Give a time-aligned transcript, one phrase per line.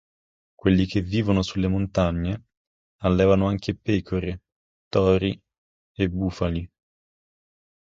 [0.55, 2.45] Quelli che vivono sulle montagne
[3.03, 4.41] allevano anche pecore,
[4.89, 5.39] tori
[5.93, 6.67] e bufali.